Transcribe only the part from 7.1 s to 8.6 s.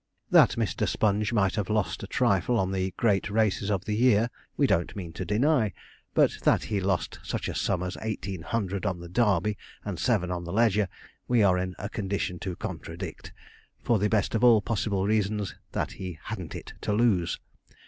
such a sum as eighteen